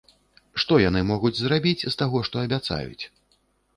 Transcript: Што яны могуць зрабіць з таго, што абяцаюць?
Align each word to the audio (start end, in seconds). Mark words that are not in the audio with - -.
Што 0.61 0.79
яны 0.83 1.03
могуць 1.11 1.33
зрабіць 1.41 1.87
з 1.91 1.93
таго, 2.03 2.17
што 2.31 2.35
абяцаюць? 2.45 3.03